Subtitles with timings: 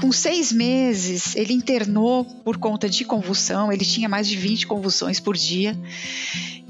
[0.00, 5.20] com seis meses, ele internou por conta de convulsão, ele tinha mais de 20 convulsões
[5.20, 5.76] por dia,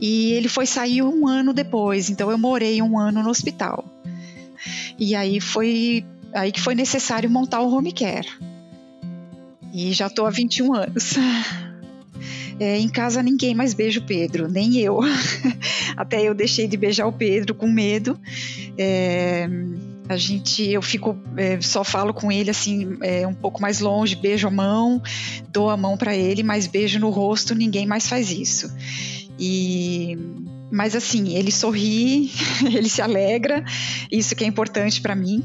[0.00, 3.84] e ele foi sair um ano depois, então eu morei um ano no hospital.
[4.98, 6.04] E aí foi
[6.34, 8.28] aí que foi necessário montar o home care.
[9.72, 11.14] E já estou há 21 anos.
[12.58, 15.00] É, em casa ninguém mais beija o Pedro, nem eu.
[15.96, 18.20] Até eu deixei de beijar o Pedro com medo.
[18.76, 19.48] É,
[20.10, 24.16] a gente, eu fico, é, só falo com ele assim, é, um pouco mais longe,
[24.16, 25.00] beijo a mão,
[25.52, 28.74] dou a mão para ele, mas beijo no rosto, ninguém mais faz isso.
[29.38, 30.18] E
[30.68, 32.32] mas assim, ele sorri,
[32.74, 33.64] ele se alegra,
[34.10, 35.44] isso que é importante para mim.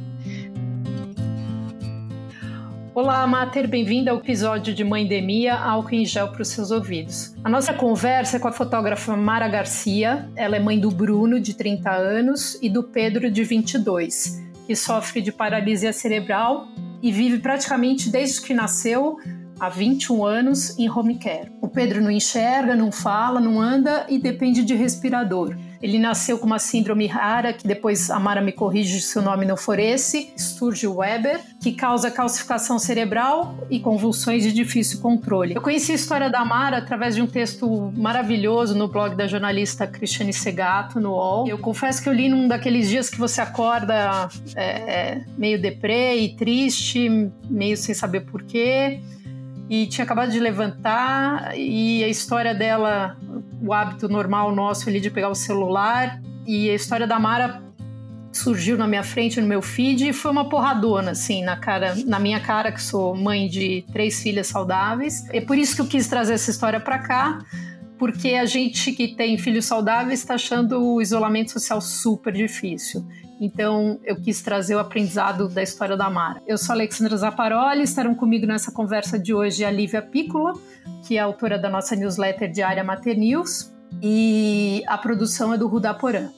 [2.96, 7.36] Olá, Mater, bem-vinda ao episódio de Mãe Demia, álcool em gel para os seus ouvidos.
[7.44, 11.54] A nossa conversa é com a fotógrafa Mara Garcia, ela é mãe do Bruno, de
[11.54, 16.68] 30 anos, e do Pedro, de 22, que sofre de paralisia cerebral
[17.02, 19.18] e vive praticamente desde que nasceu,
[19.60, 21.52] há 21 anos, em home care.
[21.62, 25.56] O Pedro não enxerga, não fala, não anda e depende de respirador.
[25.82, 29.46] Ele nasceu com uma síndrome rara, que depois a Mara me corrige se o nome
[29.46, 35.56] não for esse, Sturge-Weber, que causa calcificação cerebral e convulsões de difícil controle.
[35.56, 39.86] Eu conheci a história da Mara através de um texto maravilhoso no blog da jornalista
[39.88, 41.48] Cristiane Segato, no UOL.
[41.48, 46.36] Eu confesso que eu li num daqueles dias que você acorda é, meio deprê e
[46.36, 47.10] triste,
[47.50, 49.00] meio sem saber porquê
[49.70, 53.18] e tinha acabado de levantar e a história dela,
[53.62, 57.64] o hábito normal nosso ali de pegar o celular e a história da Mara
[58.32, 62.20] surgiu na minha frente no meu feed e foi uma porradona assim na cara, na
[62.20, 65.24] minha cara que sou mãe de três filhas saudáveis.
[65.32, 67.40] É por isso que eu quis trazer essa história para cá,
[67.98, 73.08] porque a gente que tem filhos saudáveis está achando o isolamento social super difícil.
[73.40, 76.42] Então, eu quis trazer o aprendizado da história da Mara.
[76.48, 80.54] Eu sou Alexandra Zaparoli, estarão comigo nessa conversa de hoje a Lívia Piccola,
[81.06, 86.30] que é autora da nossa newsletter diária Mater News, e a produção é do Rudaporã.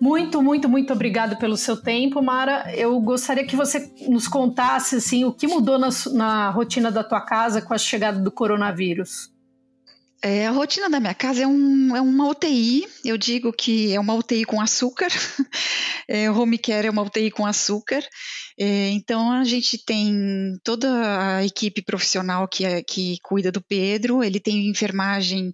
[0.00, 2.74] Muito, muito, muito obrigado pelo seu tempo, Mara.
[2.74, 7.20] Eu gostaria que você nos contasse assim, o que mudou na, na rotina da tua
[7.20, 9.31] casa com a chegada do coronavírus.
[10.24, 13.98] É, a rotina da minha casa é, um, é, uma UTI, eu digo que é
[13.98, 15.08] uma UTI com açúcar,
[16.06, 18.06] é, home care é uma UTI com açúcar,
[18.56, 24.22] é, então a gente tem toda a equipe profissional que, é, que cuida do Pedro,
[24.22, 25.52] ele tem enfermagem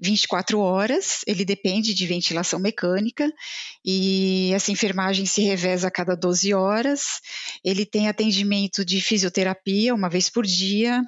[0.00, 3.28] 24 horas, ele depende de ventilação mecânica,
[3.84, 7.02] e essa enfermagem se reveza a cada 12 horas,
[7.64, 11.02] ele tem atendimento de fisioterapia uma vez por dia,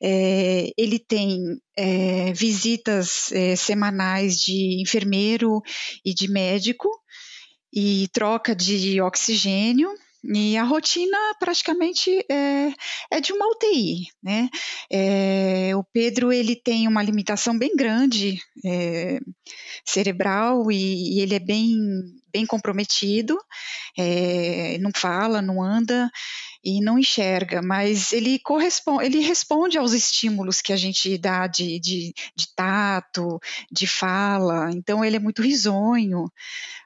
[0.00, 5.60] é, ele tem é, visitas é, semanais de enfermeiro
[6.04, 6.88] e de médico
[7.72, 9.90] e troca de oxigênio.
[10.24, 12.72] E a rotina praticamente é,
[13.10, 14.48] é de uma UTI, né?
[14.90, 19.20] É, o Pedro ele tem uma limitação bem grande é,
[19.84, 21.78] cerebral e, e, ele é bem
[22.32, 23.38] bem comprometido,
[23.96, 26.10] é, não fala, não anda
[26.64, 31.78] e não enxerga, mas ele corresponde, ele responde aos estímulos que a gente dá de,
[31.78, 33.40] de, de tato,
[33.70, 36.30] de fala, então ele é muito risonho,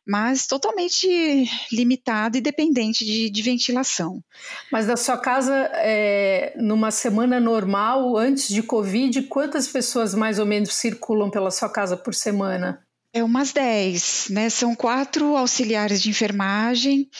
[0.06, 4.22] mas totalmente limitado e dependente de, de ventilação.
[4.70, 10.46] Mas na sua casa, é, numa semana normal, antes de Covid, quantas pessoas mais ou
[10.46, 12.84] menos circulam pela sua casa por semana?
[13.14, 14.48] É umas 10, né?
[14.48, 17.10] São quatro auxiliares de enfermagem,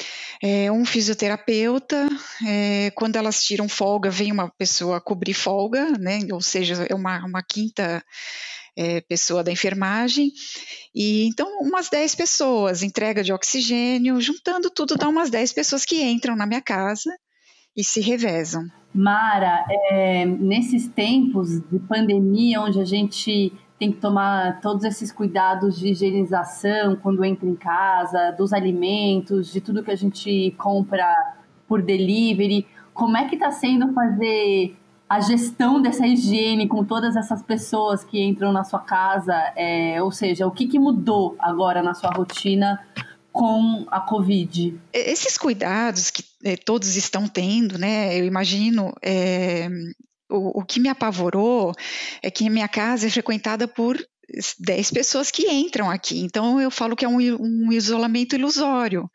[0.42, 2.08] é, um fisioterapeuta.
[2.47, 6.20] É, quando elas tiram folga, vem uma pessoa cobrir folga, né?
[6.32, 8.02] Ou seja, é uma, uma quinta
[8.75, 10.32] é, pessoa da enfermagem.
[10.94, 16.02] E então, umas 10 pessoas, entrega de oxigênio, juntando tudo, dá umas 10 pessoas que
[16.02, 17.10] entram na minha casa
[17.76, 18.64] e se revezam.
[18.94, 23.52] Mara, é, nesses tempos de pandemia, onde a gente
[23.82, 29.60] tem que tomar todos esses cuidados de higienização quando entra em casa, dos alimentos, de
[29.60, 31.12] tudo que a gente compra
[31.66, 32.65] por delivery.
[32.94, 34.76] Como é que está sendo fazer
[35.08, 39.34] a gestão dessa higiene com todas essas pessoas que entram na sua casa?
[39.56, 42.78] É, ou seja, o que, que mudou agora na sua rotina
[43.32, 44.78] com a Covid?
[44.93, 48.17] Esses cuidados que eh, todos estão tendo, né?
[48.17, 49.69] Eu imagino é,
[50.32, 51.73] o, o que me apavorou
[52.23, 53.99] é que minha casa é frequentada por
[54.58, 56.20] 10 pessoas que entram aqui.
[56.20, 59.11] Então eu falo que é um, um, isolamento ilusório.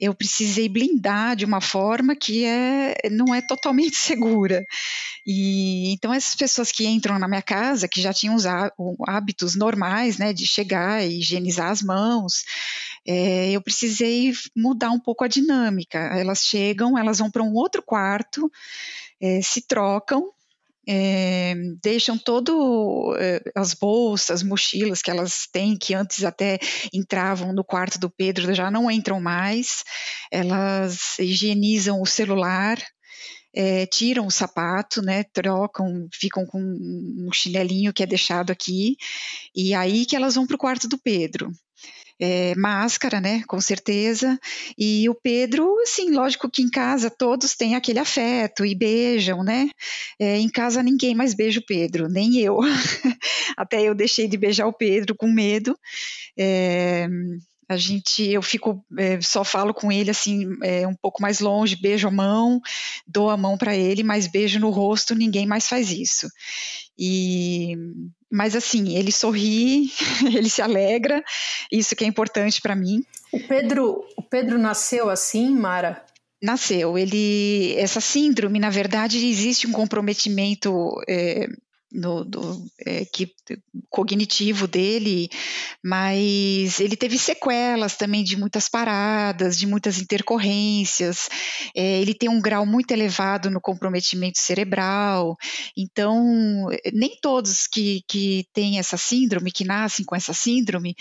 [0.00, 4.64] Eu precisei blindar de uma forma que é, não é totalmente segura.
[5.26, 8.44] E então essas pessoas que entram na minha casa, que já tinham os
[9.06, 12.44] hábitos normais, né, de chegar e higienizar as mãos,
[13.06, 15.98] é, eu precisei mudar um pouco a dinâmica.
[15.98, 18.50] Elas chegam, elas vão para um outro quarto
[19.20, 20.32] é, se trocam
[20.88, 26.58] é, deixam todo é, as bolsas, mochilas que elas têm, que antes até
[26.94, 29.84] entravam no quarto do Pedro, já não entram mais.
[30.32, 32.82] Elas higienizam o celular,
[33.54, 38.96] é, tiram o sapato, né, trocam, ficam com um chinelinho que é deixado aqui,
[39.54, 41.52] e aí que elas vão para o quarto do Pedro
[42.20, 44.38] é, máscara, né, com certeza.
[44.76, 49.70] E o Pedro, sim, lógico que em casa todos têm aquele afeto e beijam, né?
[50.18, 52.58] É, em casa ninguém mais beija o Pedro, nem eu.
[53.56, 55.78] Até eu deixei de beijar o Pedro com medo.
[56.38, 57.08] É,
[57.68, 61.76] a gente, eu fico, é, só falo com ele assim, é, um pouco mais longe,
[61.76, 62.60] beijo a mão,
[63.06, 66.26] dou a mão para ele, mas beijo no rosto, ninguém mais faz isso.
[66.98, 67.76] E,
[68.30, 69.90] mas assim, ele sorri,
[70.34, 71.22] ele se alegra,
[71.72, 73.02] isso que é importante para mim.
[73.32, 76.04] O Pedro, o Pedro nasceu assim, Mara?
[76.42, 76.96] Nasceu.
[76.96, 80.70] Ele, essa síndrome, na verdade, existe um comprometimento
[81.08, 81.48] é,
[81.90, 83.32] no, do, é, que,
[83.88, 85.28] cognitivo dele,
[85.82, 91.28] mas ele teve sequelas também de muitas paradas, de muitas intercorrências.
[91.74, 95.36] É, ele tem um grau muito elevado no comprometimento cerebral,
[95.76, 100.94] então nem todos que, que têm essa síndrome, que nascem com essa síndrome,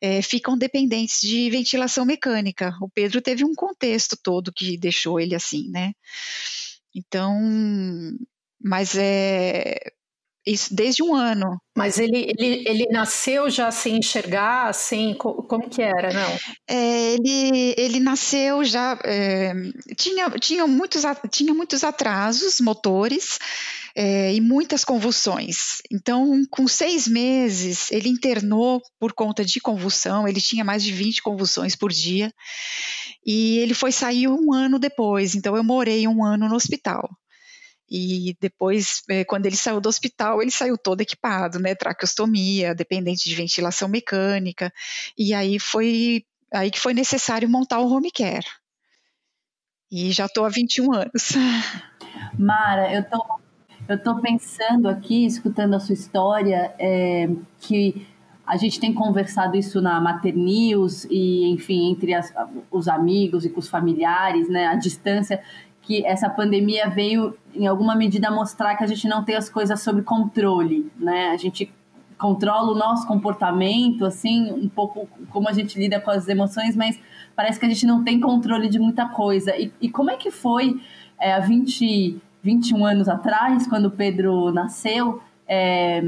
[0.00, 2.74] é, ficam dependentes de ventilação mecânica.
[2.80, 5.92] O Pedro teve um contexto todo que deixou ele assim, né?
[6.94, 7.38] Então,
[8.62, 9.78] mas é
[10.46, 11.60] isso desde um ano.
[11.76, 16.38] Mas ele, ele, ele nasceu já sem enxergar, assim, como que era, não?
[16.68, 19.52] É, ele, ele nasceu já, é,
[19.96, 23.38] tinha, tinha, muitos, tinha muitos atrasos motores
[23.94, 25.78] é, e muitas convulsões.
[25.90, 31.22] Então, com seis meses, ele internou por conta de convulsão, ele tinha mais de 20
[31.22, 32.32] convulsões por dia,
[33.24, 37.08] e ele foi sair um ano depois, então eu morei um ano no hospital.
[37.90, 41.74] E depois, é, quando ele saiu do hospital, ele saiu todo equipado, né?
[41.74, 44.72] Traqueostomia, dependente de ventilação mecânica.
[45.18, 48.46] E aí foi aí que foi necessário montar o home care.
[49.90, 51.32] E já estou há 21 anos.
[52.38, 53.40] Mara, eu tô,
[53.88, 57.28] eu tô pensando aqui, escutando a sua história, é,
[57.60, 58.06] que
[58.46, 62.32] a gente tem conversado isso na Mater News e, enfim, entre as,
[62.70, 65.42] os amigos e com os familiares, né, a distância,
[65.90, 69.82] que essa pandemia veio, em alguma medida, mostrar que a gente não tem as coisas
[69.82, 71.30] sob controle, né?
[71.30, 71.68] A gente
[72.16, 76.96] controla o nosso comportamento, assim, um pouco como a gente lida com as emoções, mas
[77.34, 79.56] parece que a gente não tem controle de muita coisa.
[79.56, 80.80] E, e como é que foi
[81.18, 86.00] é, há 20, 21 anos atrás, quando o Pedro nasceu, é,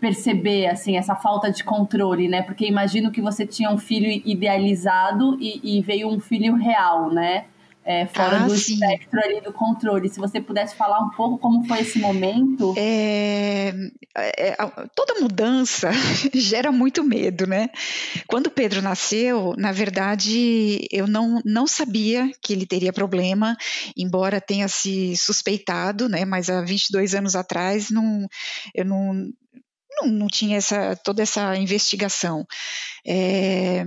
[0.00, 2.42] perceber assim essa falta de controle, né?
[2.42, 7.44] Porque imagino que você tinha um filho idealizado e, e veio um filho real, né?
[7.84, 8.74] É, fora ah, do sim.
[8.74, 10.08] espectro ali do controle.
[10.08, 12.74] Se você pudesse falar um pouco como foi esse momento.
[12.76, 13.72] É,
[14.16, 14.56] é,
[14.94, 15.90] toda mudança
[16.34, 17.68] gera muito medo, né?
[18.26, 23.56] Quando o Pedro nasceu, na verdade, eu não, não sabia que ele teria problema,
[23.96, 26.24] embora tenha se suspeitado, né?
[26.24, 28.26] Mas há 22 anos atrás, não,
[28.74, 29.14] eu não,
[30.00, 32.44] não, não tinha essa, toda essa investigação.
[33.06, 33.84] É,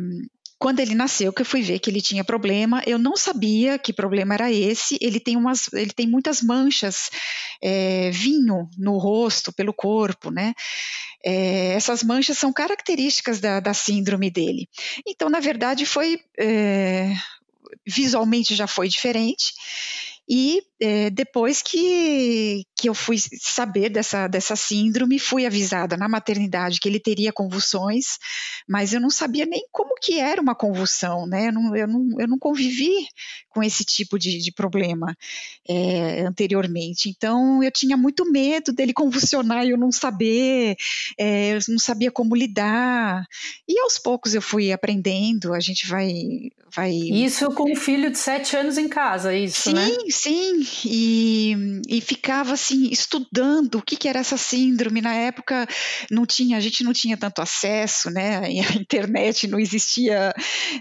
[0.63, 3.91] quando ele nasceu, que eu fui ver que ele tinha problema, eu não sabia que
[3.91, 4.97] problema era esse.
[5.01, 7.11] Ele tem umas, ele tem muitas manchas,
[7.61, 10.53] é, vinho no rosto, pelo corpo, né?
[11.21, 14.69] É, essas manchas são características da, da, síndrome dele.
[15.05, 17.13] Então, na verdade, foi é,
[17.85, 19.53] visualmente já foi diferente.
[20.27, 26.79] E é, depois que, que eu fui saber dessa, dessa síndrome, fui avisada na maternidade
[26.79, 28.17] que ele teria convulsões,
[28.67, 31.47] mas eu não sabia nem como que era uma convulsão, né?
[31.47, 33.07] Eu não, eu não, eu não convivi
[33.49, 35.15] com esse tipo de, de problema
[35.67, 37.09] é, anteriormente.
[37.09, 40.75] Então eu tinha muito medo dele convulsionar e eu não saber,
[41.17, 43.25] é, eu não sabia como lidar.
[43.67, 46.11] E aos poucos eu fui aprendendo, a gente vai.
[46.73, 46.91] vai...
[46.91, 49.89] Isso com um filho de sete anos em casa, isso, sim, né?
[50.13, 50.63] Sim.
[50.85, 55.01] E, e ficava assim, estudando o que, que era essa síndrome.
[55.01, 55.67] Na época
[56.11, 58.37] não tinha, a gente não tinha tanto acesso, né?
[58.37, 60.33] A internet não existia,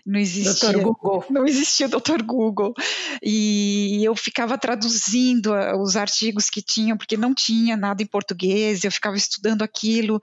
[0.05, 0.73] não existia.
[0.73, 0.83] Dr.
[0.83, 1.25] Google.
[1.31, 2.23] Não existia o Dr.
[2.23, 2.75] Google.
[3.23, 8.93] E eu ficava traduzindo os artigos que tinham, porque não tinha nada em português, eu
[8.93, 10.21] ficava estudando aquilo,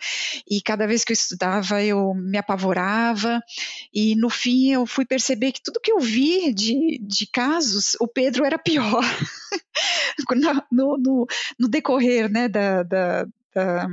[0.50, 3.42] e cada vez que eu estudava eu me apavorava,
[3.94, 8.08] e no fim eu fui perceber que tudo que eu vi de, de casos, o
[8.08, 8.99] Pedro era pior.
[10.72, 11.28] no, no,
[11.60, 13.88] no, decorrer né, da, da, da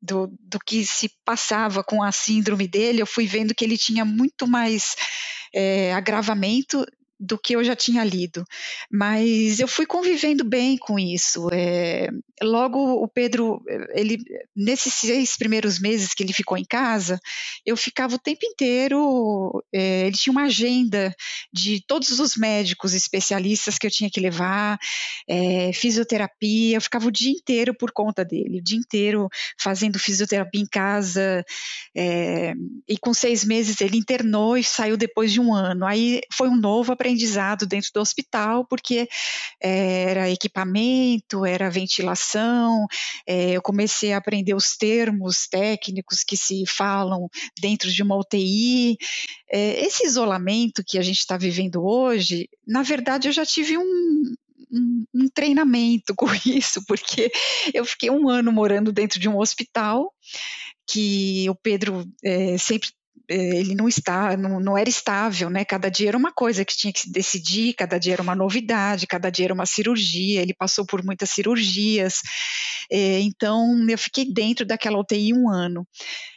[0.00, 4.04] do, do, que se passava com a síndrome dele, eu fui vendo que ele tinha
[4.04, 4.94] muito mais
[5.54, 6.84] é, agravamento
[7.18, 8.44] do que eu já tinha lido,
[8.90, 11.48] mas eu fui convivendo bem com isso.
[11.52, 12.08] É,
[12.42, 13.62] logo o Pedro,
[13.94, 14.18] ele
[14.54, 17.20] nesses seis primeiros meses que ele ficou em casa,
[17.64, 19.62] eu ficava o tempo inteiro.
[19.72, 21.14] É, ele tinha uma agenda
[21.52, 24.78] de todos os médicos especialistas que eu tinha que levar,
[25.28, 26.76] é, fisioterapia.
[26.76, 29.28] Eu ficava o dia inteiro por conta dele, o dia inteiro
[29.60, 31.44] fazendo fisioterapia em casa.
[31.96, 32.54] É,
[32.88, 35.86] e com seis meses ele internou e saiu depois de um ano.
[35.86, 39.08] Aí foi um novo aprendizado dentro do hospital, porque
[39.62, 42.23] é, era equipamento, era ventilação,
[43.26, 47.28] é, eu comecei a aprender os termos técnicos que se falam
[47.60, 48.96] dentro de uma UTI.
[49.50, 54.34] É, esse isolamento que a gente está vivendo hoje, na verdade, eu já tive um,
[54.72, 57.30] um, um, treinamento com isso, porque
[57.72, 60.12] eu fiquei um ano morando dentro de um hospital
[60.86, 62.90] que o Pedro é, sempre
[63.28, 65.64] ele não está, não, não, era estável, né?
[65.64, 69.06] Cada dia era uma coisa que tinha que se decidir, cada dia era uma novidade,
[69.06, 70.42] cada dia era uma cirurgia.
[70.42, 72.20] Ele passou por muitas cirurgias,
[72.90, 75.86] é, então eu fiquei dentro daquela UTI um ano.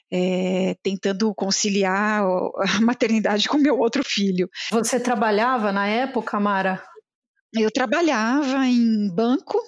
[0.09, 4.49] É, tentando conciliar a maternidade com meu outro filho.
[4.71, 6.81] Você trabalhava na época, Mara?
[7.53, 9.61] Eu trabalhava em banco,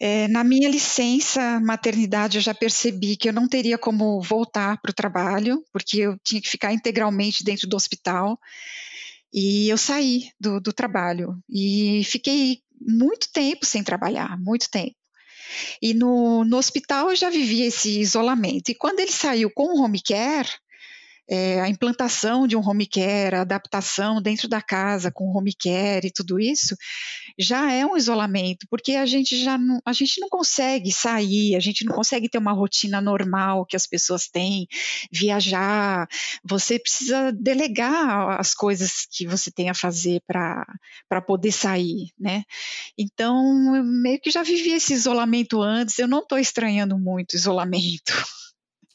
[0.00, 4.90] é, na minha licença maternidade, eu já percebi que eu não teria como voltar para
[4.90, 8.38] o trabalho, porque eu tinha que ficar integralmente dentro do hospital.
[9.32, 14.96] E eu saí do, do trabalho e fiquei muito tempo sem trabalhar, muito tempo.
[15.80, 18.70] E no, no hospital eu já vivia esse isolamento.
[18.70, 20.48] E quando ele saiu com o home care,
[21.28, 26.08] é, a implantação de um home care, a adaptação dentro da casa com home care
[26.08, 26.76] e tudo isso,
[27.38, 31.60] já é um isolamento, porque a gente já não, a gente não consegue sair, a
[31.60, 34.66] gente não consegue ter uma rotina normal que as pessoas têm,
[35.10, 36.08] viajar,
[36.44, 42.44] você precisa delegar as coisas que você tem a fazer para poder sair, né?
[42.96, 48.12] Então, eu meio que já vivi esse isolamento antes, eu não estou estranhando muito isolamento.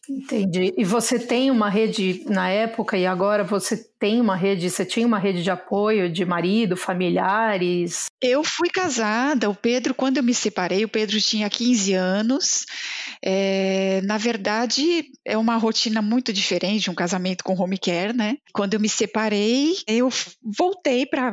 [0.10, 0.74] Entendi.
[0.78, 5.06] E você tem uma rede na época e agora você tem uma rede, você tinha
[5.06, 8.06] uma rede de apoio de marido, familiares?
[8.22, 12.66] Eu fui casada, o Pedro, quando eu me separei, o Pedro tinha 15 anos.
[13.24, 18.38] É, na verdade, é uma rotina muito diferente, um casamento com home care, né?
[18.54, 20.10] Quando eu me separei, eu
[20.42, 21.32] voltei para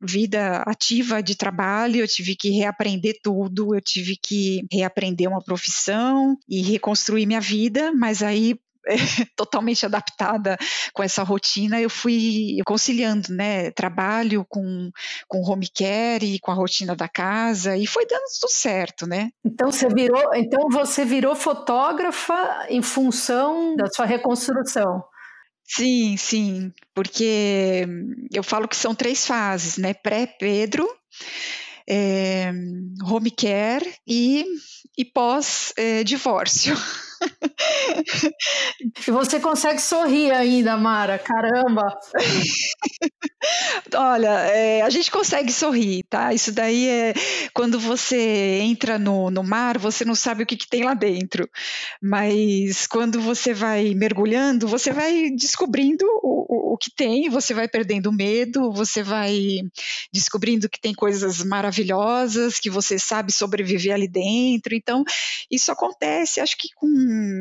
[0.00, 6.36] vida ativa de trabalho, eu tive que reaprender tudo, eu tive que reaprender uma profissão
[6.48, 8.58] e reconstruir minha vida, mas aí
[9.36, 10.56] totalmente adaptada
[10.92, 14.90] com essa rotina, eu fui conciliando, né, trabalho com,
[15.28, 19.30] com home care e com a rotina da casa e foi dando tudo certo, né?
[19.44, 25.02] Então você virou, então você virou fotógrafa em função da sua reconstrução.
[25.66, 27.84] Sim, sim, porque
[28.32, 29.94] eu falo que são três fases, né?
[29.94, 30.86] Pré-Pedro,
[31.88, 32.52] é,
[33.04, 34.44] home care e,
[34.96, 36.74] e pós-divórcio.
[36.74, 36.76] É,
[39.06, 41.96] e você consegue sorrir ainda, Mara, caramba!
[43.94, 46.32] Olha, é, a gente consegue sorrir, tá?
[46.32, 47.14] Isso daí é
[47.52, 51.48] quando você entra no, no mar, você não sabe o que, que tem lá dentro.
[52.02, 57.68] Mas quando você vai mergulhando, você vai descobrindo o, o, o que tem, você vai
[57.68, 59.60] perdendo medo, você vai
[60.12, 64.74] descobrindo que tem coisas maravilhosas, que você sabe sobreviver ali dentro.
[64.74, 65.04] Então,
[65.50, 66.88] isso acontece, acho que com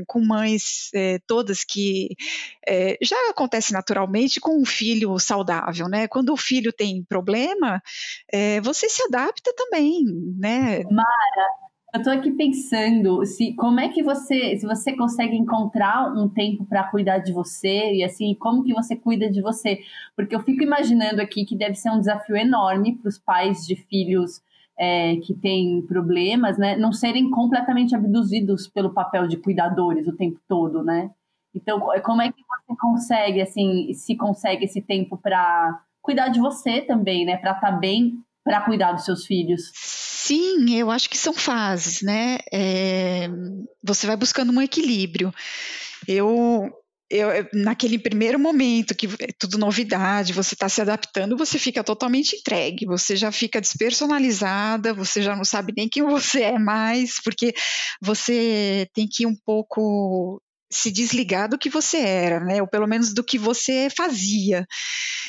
[0.07, 2.15] com, mães é, todas que
[2.67, 6.07] é, já acontece naturalmente com um filho saudável, né?
[6.07, 7.81] Quando o filho tem problema,
[8.31, 10.03] é, você se adapta também,
[10.37, 10.83] né?
[10.83, 11.63] Mara,
[11.93, 16.65] eu estou aqui pensando se como é que você, se você consegue encontrar um tempo
[16.65, 19.79] para cuidar de você e assim como que você cuida de você,
[20.15, 23.75] porque eu fico imaginando aqui que deve ser um desafio enorme para os pais de
[23.75, 24.41] filhos
[24.77, 30.39] é, que têm problemas, né, não serem completamente abduzidos pelo papel de cuidadores o tempo
[30.47, 31.09] todo, né?
[31.55, 36.81] Então, como é que você consegue, assim, se consegue esse tempo para cuidar de você
[36.81, 37.37] também, né?
[37.37, 39.71] Para estar tá bem, para cuidar dos seus filhos?
[39.75, 42.39] Sim, eu acho que são fases, né?
[42.51, 43.29] É,
[43.83, 45.31] você vai buscando um equilíbrio.
[46.07, 46.71] Eu
[47.09, 52.35] eu, naquele primeiro momento que é tudo novidade, você está se adaptando, você fica totalmente
[52.35, 57.53] entregue, você já fica despersonalizada, você já não sabe nem quem você é mais, porque
[58.01, 60.41] você tem que ir um pouco
[60.73, 62.61] se desligar do que você era, né?
[62.61, 64.65] Ou pelo menos do que você fazia.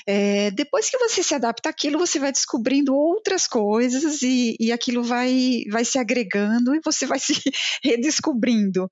[0.06, 5.02] É, depois que você se adapta àquilo, você vai descobrindo outras coisas e, e aquilo
[5.02, 7.34] vai, vai se agregando e você vai se
[7.82, 8.90] redescobrindo.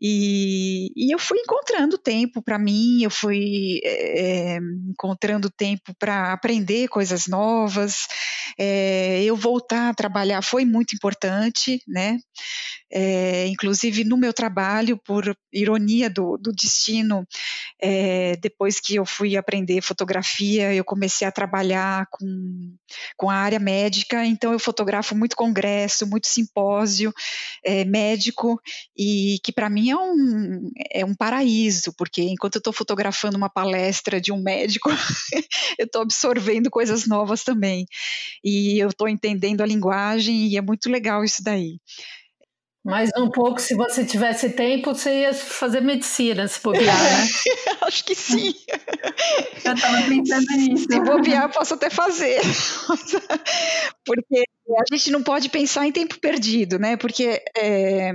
[0.00, 4.58] E, e eu fui encontrando tempo para mim, eu fui é,
[4.90, 8.08] encontrando tempo para aprender coisas novas.
[8.58, 12.18] É, eu voltar a trabalhar foi muito importante, né?
[12.92, 15.34] É, inclusive no meu trabalho, por
[15.82, 17.26] ironia do, do destino,
[17.80, 22.74] é, depois que eu fui aprender fotografia, eu comecei a trabalhar com,
[23.16, 27.12] com a área médica, então eu fotografo muito congresso, muito simpósio
[27.64, 28.60] é, médico,
[28.96, 33.50] e que para mim é um, é um paraíso, porque enquanto eu estou fotografando uma
[33.50, 34.88] palestra de um médico,
[35.78, 37.86] eu estou absorvendo coisas novas também,
[38.44, 41.78] e eu estou entendendo a linguagem, e é muito legal isso daí.
[42.84, 47.28] Mais um pouco, se você tivesse tempo, você ia fazer medicina, se bobear, né?
[47.82, 48.52] Acho que sim.
[49.64, 50.86] Eu estava pensando nisso.
[50.90, 52.40] Se bobear, posso até fazer.
[54.04, 54.42] Porque
[54.80, 56.96] a gente não pode pensar em tempo perdido, né?
[56.96, 58.12] Porque é,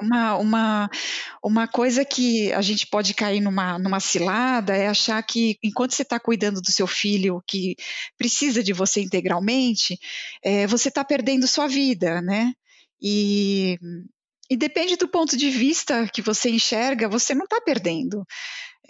[0.00, 0.90] uma, uma,
[1.42, 6.02] uma coisa que a gente pode cair numa, numa cilada é achar que enquanto você
[6.02, 7.74] está cuidando do seu filho que
[8.16, 9.98] precisa de você integralmente,
[10.42, 12.52] é, você está perdendo sua vida, né?
[13.00, 13.78] E,
[14.50, 18.24] e depende do ponto de vista que você enxerga, você não está perdendo.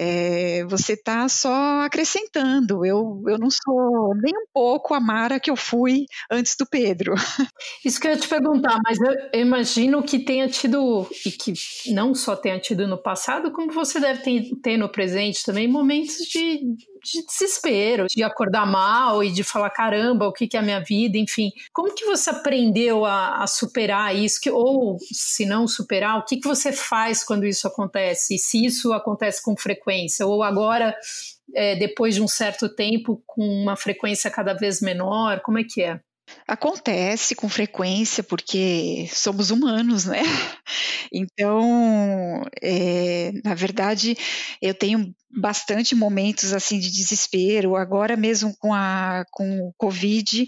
[0.01, 2.87] É, você está só acrescentando.
[2.87, 7.15] Eu, eu não sou nem um pouco a Mara que eu fui antes do Pedro.
[7.85, 11.53] Isso que eu ia te perguntar, mas eu imagino que tenha tido, e que
[11.93, 16.19] não só tenha tido no passado, como você deve ter, ter no presente também, momentos
[16.29, 16.61] de,
[17.03, 20.81] de desespero, de acordar mal e de falar caramba, o que, que é a minha
[20.81, 21.51] vida, enfim.
[21.73, 24.41] Como que você aprendeu a, a superar isso?
[24.41, 28.35] Que, ou se não superar, o que, que você faz quando isso acontece?
[28.35, 30.27] E se isso acontece com frequência?
[30.27, 30.97] Ou agora,
[31.55, 35.41] é, depois de um certo tempo, com uma frequência cada vez menor?
[35.41, 36.01] Como é que é?
[36.47, 40.23] Acontece com frequência, porque somos humanos, né?
[41.11, 44.15] Então, é, na verdade,
[44.61, 47.77] eu tenho bastante momentos assim de desespero.
[47.77, 50.47] Agora mesmo com a com o Covid,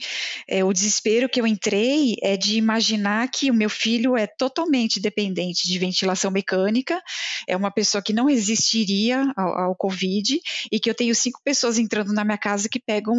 [0.49, 5.01] é, o desespero que eu entrei é de imaginar que o meu filho é totalmente
[5.01, 7.01] dependente de ventilação mecânica,
[7.47, 10.41] é uma pessoa que não resistiria ao, ao Covid
[10.73, 13.17] e que eu tenho cinco pessoas entrando na minha casa que pegam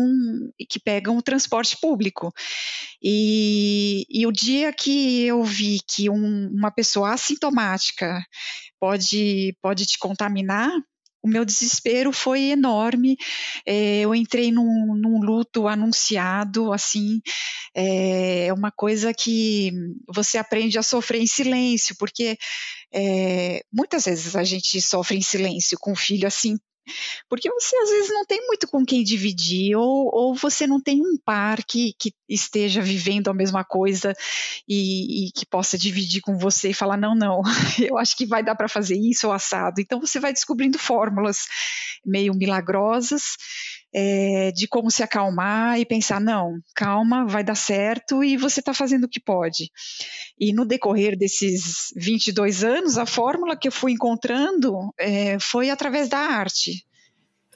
[0.68, 2.34] que pegam o transporte público.
[3.04, 8.24] E, e o dia que eu vi que um, uma pessoa assintomática
[8.80, 10.72] pode, pode te contaminar,
[11.24, 13.18] o meu desespero foi enorme.
[13.66, 17.22] É, eu entrei num, num, luto anunciado, assim,
[17.76, 19.72] é, é uma coisa que
[20.08, 22.38] você aprende a sofrer em silêncio, porque
[22.94, 26.58] é, muitas vezes a gente sofre em silêncio com um filho assim
[27.30, 31.02] porque você às vezes não tem muito com quem dividir, ou, ou você não tem
[31.02, 34.14] um par que, que esteja vivendo a mesma coisa
[34.68, 37.42] e, e, que possa dividir com você e falar: não, não,
[37.80, 39.80] eu acho que vai dar para fazer isso ou assado.
[39.80, 41.46] Então você vai descobrindo fórmulas
[42.06, 43.38] meio milagrosas.
[43.94, 48.74] É, de como se acalmar e pensar, não, calma, vai dar certo e você está
[48.74, 49.70] fazendo o que pode.
[50.40, 56.08] E no decorrer desses 22 anos, a fórmula que eu fui encontrando é, foi através
[56.08, 56.86] da arte.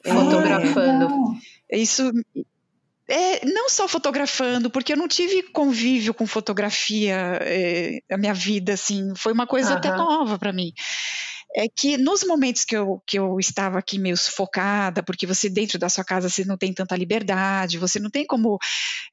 [0.04, 1.08] Fotografando.
[1.72, 2.12] É, isso
[3.08, 8.74] é, não só fotografando, porque eu não tive convívio com fotografia é, a minha vida,
[8.74, 9.78] assim, foi uma coisa uhum.
[9.78, 10.74] até nova para mim
[11.56, 15.80] é que nos momentos que eu, que eu estava aqui meio sufocada, porque você dentro
[15.80, 18.60] da sua casa você não tem tanta liberdade, você não tem como.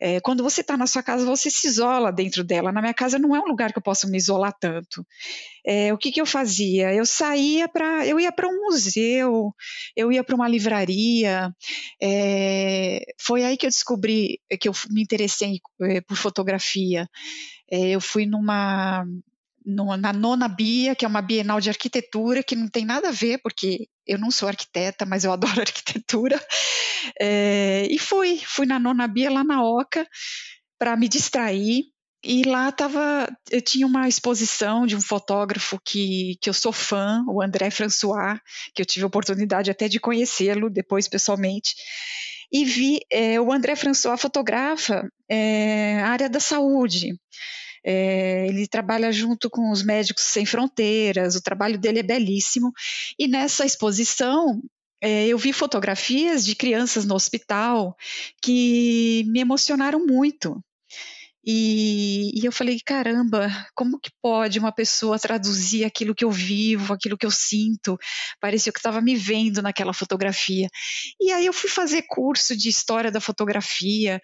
[0.00, 2.72] É, quando você está na sua casa, você se isola dentro dela.
[2.72, 5.06] Na minha casa não é um lugar que eu possa me isolar tanto.
[5.64, 6.92] É, o que, que eu fazia?
[6.92, 8.04] Eu saía para.
[8.06, 9.54] Eu ia para um museu,
[9.94, 11.54] eu ia para uma livraria.
[12.02, 17.08] É, foi aí que eu descobri que eu me interessei é, por fotografia.
[17.70, 19.06] É, eu fui numa
[19.64, 23.12] no, na nona Bia, que é uma Bienal de Arquitetura, que não tem nada a
[23.12, 26.40] ver, porque eu não sou arquiteta, mas eu adoro arquitetura.
[27.20, 30.06] É, e fui, fui na nona Bia lá na Oca
[30.78, 31.84] para me distrair.
[32.24, 37.24] E lá tava, eu tinha uma exposição de um fotógrafo que, que eu sou fã,
[37.26, 38.40] o André François,
[38.72, 41.74] que eu tive a oportunidade até de conhecê-lo depois pessoalmente
[42.52, 47.18] e vi é, o André François fotografa é, a área da saúde.
[47.84, 52.72] É, ele trabalha junto com os Médicos Sem Fronteiras, o trabalho dele é belíssimo.
[53.18, 54.60] E nessa exposição,
[55.00, 57.96] é, eu vi fotografias de crianças no hospital
[58.40, 60.62] que me emocionaram muito.
[61.44, 66.92] E, e, eu falei, caramba, como que pode uma pessoa traduzir aquilo que eu vivo,
[66.92, 67.98] aquilo que eu sinto?
[68.40, 70.68] Parecia que estava me vendo naquela fotografia.
[71.20, 74.20] E aí eu fui fazer curso de história da fotografia.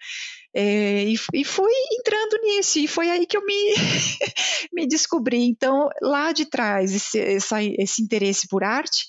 [0.55, 3.73] É, e, e, fui entrando nisso, e foi aí que eu me,
[4.73, 5.43] me descobri.
[5.43, 9.07] Então, lá de trás, esse, essa, esse interesse por arte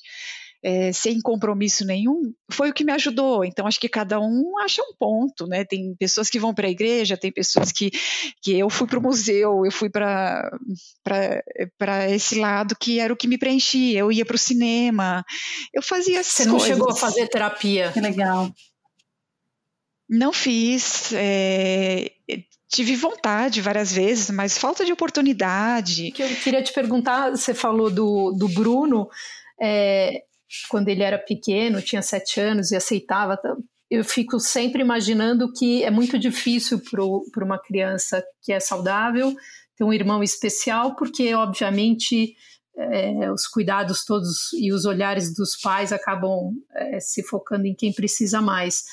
[0.63, 3.45] é, sem compromisso nenhum, foi o que me ajudou.
[3.45, 5.65] Então, acho que cada um acha um ponto, né?
[5.65, 7.91] Tem pessoas que vão para a igreja, tem pessoas que,
[8.43, 10.51] que eu fui para o museu, eu fui para
[12.11, 14.01] esse lado que era o que me preenchia.
[14.01, 15.25] Eu ia para o cinema,
[15.73, 16.69] eu fazia Você não coisas.
[16.69, 17.91] chegou a fazer terapia?
[17.93, 18.53] Que legal.
[20.09, 21.13] Não fiz.
[21.15, 22.11] É,
[22.69, 26.11] tive vontade várias vezes, mas falta de oportunidade.
[26.13, 29.09] Que eu queria te perguntar, você falou do, do Bruno.
[29.63, 30.23] É,
[30.69, 33.39] quando ele era pequeno, tinha sete anos e aceitava.
[33.91, 39.35] Eu fico sempre imaginando que é muito difícil para uma criança que é saudável
[39.77, 42.35] ter um irmão especial, porque, obviamente,
[42.77, 47.93] é, os cuidados todos e os olhares dos pais acabam é, se focando em quem
[47.93, 48.85] precisa mais.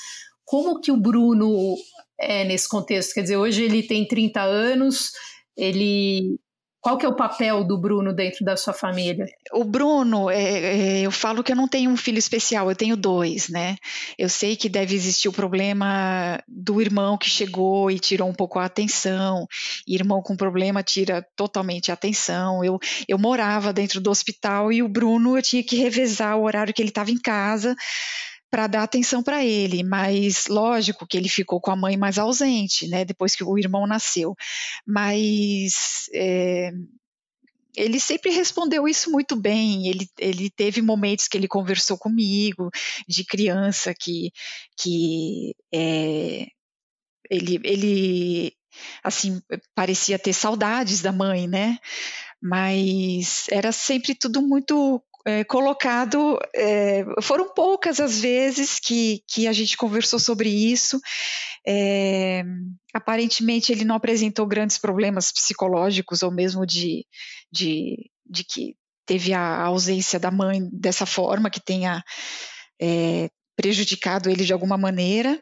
[0.44, 1.76] Como que o Bruno
[2.18, 3.14] é nesse contexto?
[3.14, 5.12] Quer dizer, hoje ele tem 30 anos,
[5.56, 6.38] ele
[6.80, 9.26] qual que é o papel do Bruno dentro da sua família?
[9.52, 12.96] O Bruno, é, é, eu falo que eu não tenho um filho especial, eu tenho
[12.96, 13.76] dois, né?
[14.16, 18.58] Eu sei que deve existir o problema do irmão que chegou e tirou um pouco
[18.58, 19.46] a atenção.
[19.86, 22.64] irmão com problema tira totalmente a atenção.
[22.64, 26.72] Eu, eu morava dentro do hospital e o Bruno eu tinha que revezar o horário
[26.72, 27.74] que ele estava em casa
[28.50, 32.88] para dar atenção para ele, mas lógico que ele ficou com a mãe mais ausente,
[32.88, 34.34] né, depois que o irmão nasceu.
[34.86, 36.70] Mas é,
[37.76, 39.88] ele sempre respondeu isso muito bem.
[39.88, 42.70] Ele, ele teve momentos que ele conversou comigo,
[43.06, 44.32] de criança, que,
[44.76, 46.46] que é,
[47.30, 48.52] ele, ele
[49.02, 49.40] assim
[49.74, 51.78] parecia ter saudades da mãe, né?
[52.40, 56.38] Mas era sempre tudo muito é, colocado.
[56.54, 60.98] É, foram poucas as vezes que, que a gente conversou sobre isso.
[61.66, 62.42] É,
[62.94, 67.04] aparentemente, ele não apresentou grandes problemas psicológicos ou mesmo de,
[67.52, 72.02] de, de que teve a ausência da mãe dessa forma, que tenha
[72.80, 75.38] é, prejudicado ele de alguma maneira.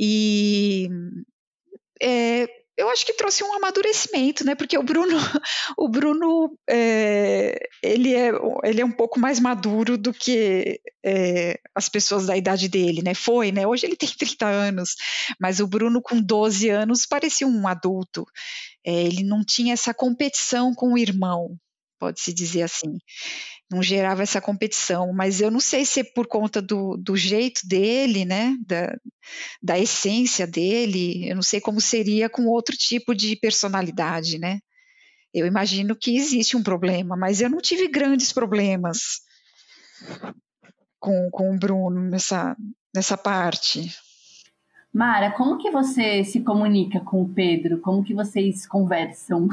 [0.00, 0.88] E
[2.02, 2.46] é,
[2.76, 4.54] eu acho que trouxe um amadurecimento, né?
[4.54, 5.16] Porque o Bruno,
[5.78, 8.30] o Bruno, é, ele é,
[8.64, 13.14] ele é um pouco mais maduro do que é, as pessoas da idade dele, né?
[13.14, 13.66] Foi, né?
[13.66, 14.94] Hoje ele tem 30 anos,
[15.40, 18.26] mas o Bruno com 12 anos parecia um adulto.
[18.84, 21.56] É, ele não tinha essa competição com o irmão,
[21.98, 22.98] pode-se dizer assim.
[23.70, 27.66] Não gerava essa competição, mas eu não sei se é por conta do, do jeito
[27.66, 28.96] dele, né, da,
[29.62, 34.60] da essência dele, eu não sei como seria com outro tipo de personalidade, né.
[35.34, 39.20] Eu imagino que existe um problema, mas eu não tive grandes problemas
[40.98, 42.56] com, com o Bruno nessa,
[42.94, 43.94] nessa parte.
[44.92, 47.80] Mara, como que você se comunica com o Pedro?
[47.80, 49.46] Como que vocês conversam?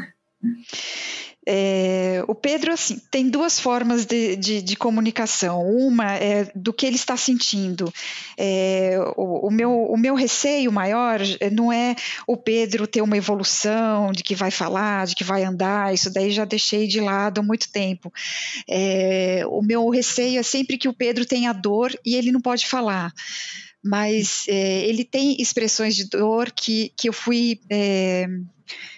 [1.45, 5.61] É, o Pedro, assim, tem duas formas de, de, de, comunicação.
[5.67, 7.93] Uma é do que ele está sentindo.
[8.37, 11.19] É, o, o, meu, o meu receio maior
[11.51, 15.93] não é o Pedro ter uma evolução de que vai falar, de que vai andar,
[15.93, 18.11] isso daí já deixei de lado há muito tempo.
[18.67, 22.67] É, o meu receio é sempre que o Pedro tenha dor e ele não pode
[22.67, 23.13] falar
[23.85, 28.27] mas é, ele tem expressões de dor que, que eu fui é,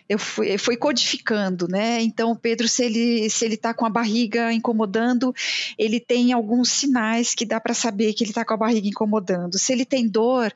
[0.08, 2.02] eu fui, eu fui codificando, né?
[2.02, 5.34] Então, Pedro, se ele se ele está com a barriga incomodando,
[5.78, 9.58] ele tem alguns sinais que dá para saber que ele está com a barriga incomodando.
[9.58, 10.54] Se ele tem dor,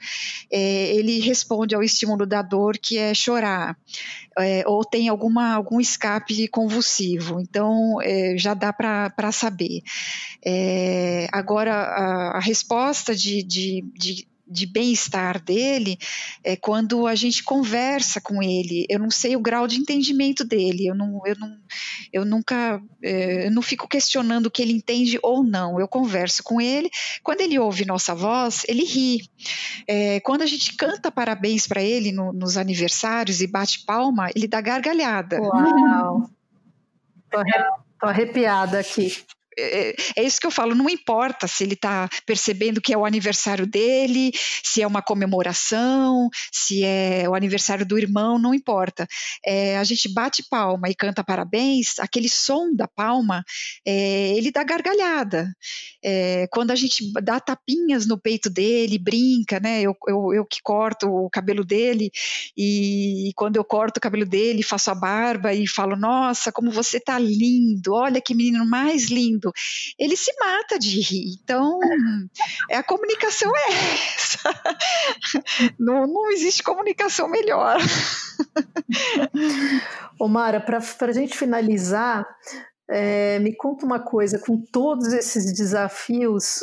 [0.52, 3.76] é, ele responde ao estímulo da dor, que é chorar,
[4.38, 7.40] é, ou tem alguma algum escape convulsivo.
[7.40, 9.82] Então, é, já dá para saber.
[10.46, 15.98] É, agora, a, a resposta de, de, de de bem-estar dele
[16.44, 18.86] é quando a gente conversa com ele.
[18.90, 21.58] Eu não sei o grau de entendimento dele, eu, não, eu, não,
[22.12, 25.80] eu nunca é, eu não fico questionando o que ele entende ou não.
[25.80, 26.90] Eu converso com ele.
[27.24, 29.30] Quando ele ouve nossa voz, ele ri.
[29.88, 34.48] É, quando a gente canta parabéns para ele no, nos aniversários e bate palma, ele
[34.48, 35.40] dá gargalhada.
[35.42, 36.30] Uau!
[37.30, 39.14] Tô, arrepiada aqui.
[39.60, 43.06] É, é, isso que eu falo, não importa se ele está percebendo que é o
[43.06, 44.32] aniversário dele,
[44.63, 49.08] se é uma comemoração, se é o aniversário do irmão, não importa.
[49.45, 53.43] É, a gente bate palma e canta parabéns, aquele som da palma,
[53.86, 55.52] é, ele dá gargalhada.
[56.04, 59.82] É, quando a gente dá tapinhas no peito dele, brinca, né?
[59.82, 62.12] Eu, eu, eu que corto o cabelo dele,
[62.58, 67.00] e quando eu corto o cabelo dele, faço a barba e falo, nossa, como você
[67.00, 69.49] tá lindo, olha que menino mais lindo.
[69.98, 71.36] Ele se mata de rir.
[71.42, 71.80] Então,
[72.70, 74.40] é, a comunicação é essa.
[75.80, 77.78] Não, não existe comunicação melhor.
[80.20, 82.26] Omara, para a gente finalizar,
[82.90, 86.60] é, me conta uma coisa: com todos esses desafios,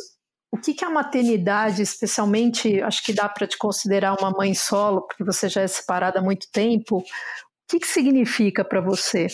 [0.51, 5.03] o que, que a maternidade, especialmente, acho que dá para te considerar uma mãe solo,
[5.07, 7.05] porque você já é separada há muito tempo, o
[7.69, 9.27] que, que significa para você?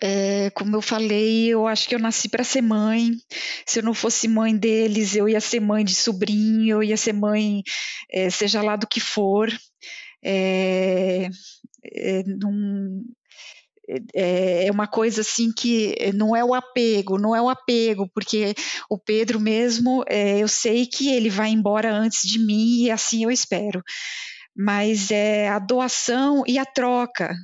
[0.00, 3.12] É, como eu falei, eu acho que eu nasci para ser mãe.
[3.66, 7.12] Se eu não fosse mãe deles, eu ia ser mãe de sobrinho, eu ia ser
[7.12, 7.62] mãe,
[8.10, 9.50] é, seja lá do que for.
[10.24, 11.28] É,
[12.26, 13.04] num,
[14.14, 18.54] é uma coisa assim que não é o apego, não é o apego, porque
[18.88, 23.24] o Pedro mesmo, é, eu sei que ele vai embora antes de mim e assim
[23.24, 23.82] eu espero.
[24.54, 27.34] Mas é a doação e a troca,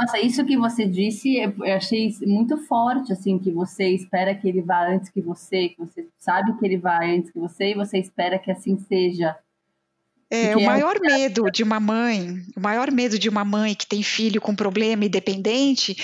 [0.00, 4.62] nossa, isso que você disse, eu achei muito forte, assim, que você espera que ele
[4.62, 7.98] vá antes que você, que você sabe que ele vai antes que você e você
[7.98, 9.36] espera que assim seja.
[10.32, 11.00] É, o é maior é...
[11.00, 15.04] medo de uma mãe, o maior medo de uma mãe que tem filho com problema
[15.04, 15.94] e dependente,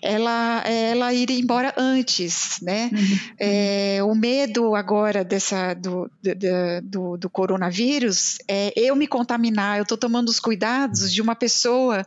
[0.00, 2.90] ela, ela ir embora antes, né?
[2.90, 3.18] Uhum.
[3.38, 9.82] É, o medo agora dessa, do, do, do, do, coronavírus é eu me contaminar, eu
[9.82, 12.06] estou tomando os cuidados de uma pessoa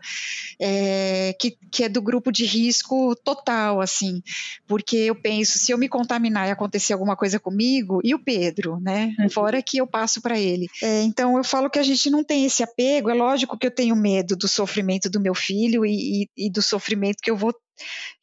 [0.59, 4.23] é, que, que é do grupo de risco total, assim,
[4.67, 8.79] porque eu penso, se eu me contaminar e acontecer alguma coisa comigo, e o Pedro,
[8.79, 9.13] né?
[9.19, 9.29] Uhum.
[9.29, 10.65] Fora que eu passo para ele.
[10.81, 13.09] É, então eu falo falo que a gente não tem esse apego.
[13.09, 16.61] É lógico que eu tenho medo do sofrimento do meu filho e, e, e do
[16.61, 17.53] sofrimento que eu vou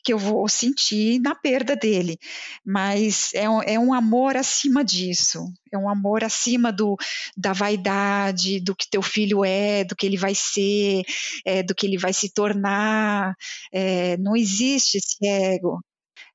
[0.03, 2.19] que eu vou sentir na perda dele,
[2.67, 6.97] mas é um, é um amor acima disso, é um amor acima do,
[7.37, 11.05] da vaidade, do que teu filho é, do que ele vai ser,
[11.47, 13.33] é, do que ele vai se tornar,
[13.73, 15.81] é, não existe esse ego,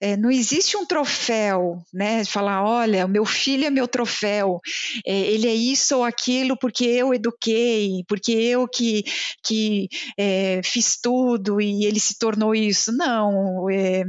[0.02, 2.24] é, não existe um troféu, né?
[2.26, 4.60] Falar, olha, o meu filho é meu troféu,
[5.06, 9.04] é, ele é isso ou aquilo porque eu eduquei, porque eu que,
[9.44, 9.88] que
[10.18, 12.92] é, fiz tudo e ele se tornou isso.
[12.92, 14.04] Não, é,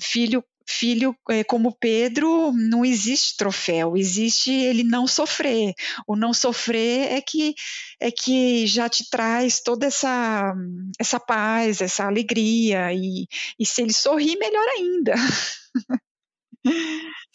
[0.00, 5.74] filho filho é, como Pedro não existe troféu, existe ele não sofrer.
[6.06, 7.54] O não sofrer é que
[8.00, 10.54] é que já te traz toda essa
[10.98, 13.26] essa paz, essa alegria e,
[13.58, 15.14] e se ele sorrir melhor ainda.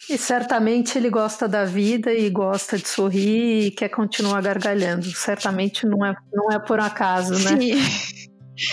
[0.08, 5.04] E certamente ele gosta da vida e gosta de sorrir e quer continuar gargalhando.
[5.04, 7.56] Certamente não é, não é por acaso, né?
[7.56, 8.29] Sim.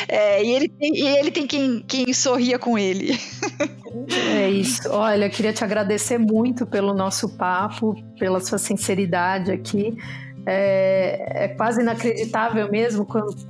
[0.07, 3.17] É, e ele tem, e ele tem quem, quem sorria com ele.
[4.35, 4.89] É isso.
[4.89, 9.97] Olha, queria te agradecer muito pelo nosso papo, pela sua sinceridade aqui.
[10.49, 13.05] É, é, quase inacreditável mesmo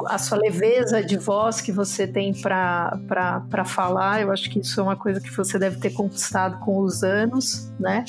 [0.08, 4.22] a sua leveza de voz que você tem para falar.
[4.22, 7.72] Eu acho que isso é uma coisa que você deve ter conquistado com os anos,
[7.80, 8.04] né?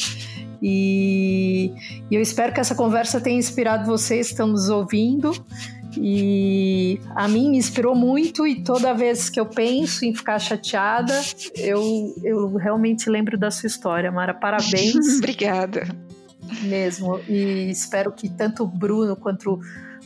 [0.62, 1.72] E,
[2.10, 5.32] e eu espero que essa conversa tenha inspirado vocês, estamos ouvindo.
[5.96, 11.18] E a mim me inspirou muito e toda vez que eu penso em ficar chateada,
[11.56, 14.34] eu, eu realmente lembro da sua história, Mara.
[14.34, 14.96] Parabéns.
[15.18, 15.88] Obrigada.
[16.62, 17.20] Mesmo.
[17.28, 19.60] E espero que tanto o Bruno quanto,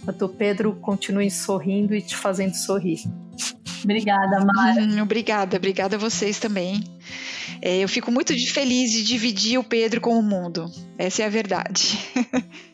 [0.05, 3.03] quanto o Pedro continuem sorrindo e te fazendo sorrir.
[3.85, 4.83] Obrigada, Mara.
[4.83, 6.85] Hum, obrigada, obrigada a vocês também.
[7.61, 10.71] É, eu fico muito feliz de dividir o Pedro com o mundo.
[10.99, 11.99] Essa é a verdade.